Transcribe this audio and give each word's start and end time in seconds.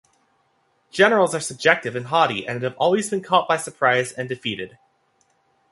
Generals 0.89 1.35
are 1.35 1.39
subjective 1.39 1.95
and 1.95 2.07
haughty, 2.07 2.47
and 2.47 2.63
have 2.63 2.75
always 2.77 3.11
been 3.11 3.21
caught 3.21 3.47
by 3.47 3.55
surprise 3.57 4.11
and 4.11 4.27
defeated. 4.27 4.79